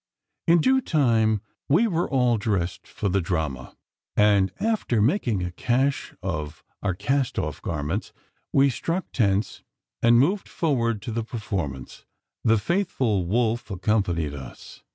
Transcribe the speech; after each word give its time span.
In 0.47 0.61
due 0.61 0.81
time 0.81 1.41
we 1.69 1.85
were 1.87 2.09
all 2.09 2.37
dressed 2.39 2.87
for 2.87 3.07
the 3.07 3.21
drama; 3.21 3.77
and, 4.17 4.51
after 4.59 4.99
making 4.99 5.43
a 5.43 5.51
cache 5.51 6.15
of 6.23 6.63
our 6.81 6.95
cast 6.95 7.37
off 7.37 7.61
garments, 7.61 8.11
we 8.51 8.71
struck 8.71 9.11
tents, 9.11 9.61
and 10.01 10.17
moved 10.19 10.49
forward 10.49 11.03
to 11.03 11.11
the 11.11 11.23
performance. 11.23 12.03
The 12.43 12.57
faithful 12.57 13.27
Wolf 13.27 13.69
accompanied 13.69 14.33
us. 14.33 14.81